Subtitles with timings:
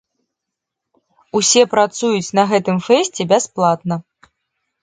[1.39, 3.95] Усе працуюць на гэтым фэсце бясплатна.